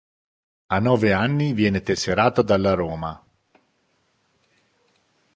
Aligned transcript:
A 0.65 0.79
nove 0.79 1.13
anni 1.13 1.53
viene 1.53 1.83
tesserato 1.83 2.41
dalla 2.41 2.73
Roma. 2.73 3.23